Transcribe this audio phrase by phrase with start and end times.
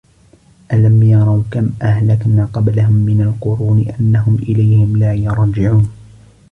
[0.73, 5.89] أَلَمْ يَرَوْا كَمْ أَهْلَكْنَا قَبْلَهُمْ مِنَ الْقُرُونِ أَنَّهُمْ إِلَيْهِمْ لَا يَرْجِعُونَ